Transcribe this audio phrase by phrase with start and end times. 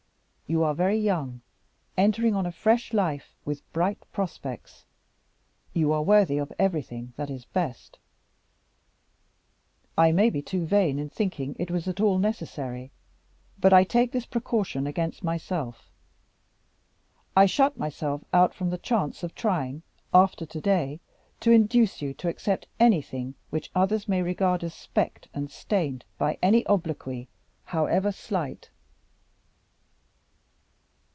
[0.47, 1.39] You are very young,
[1.95, 4.83] entering on a fresh life with bright prospects
[5.73, 7.99] you are worthy of everything that is best.
[9.97, 12.91] I may be too vain in thinking it was at all necessary;
[13.61, 15.89] but I take this precaution against myself.
[17.33, 19.83] I shut myself out from the chance of trying,
[20.13, 20.99] after to day,
[21.39, 26.37] to induce you to accept anything which others may regard as specked and stained by
[26.43, 27.29] any obloquy,
[27.67, 28.69] however slight."